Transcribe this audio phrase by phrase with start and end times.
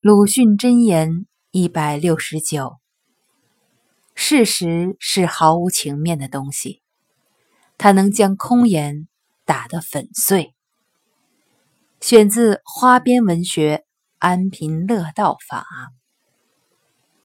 [0.00, 2.78] 鲁迅箴言一百六十九。
[4.14, 6.82] 事实是毫无情面的东西
[7.78, 9.08] 它能将空言
[9.44, 10.54] 打得粉碎。
[12.00, 13.86] 选自花边文学
[14.18, 15.66] 安贫乐道法。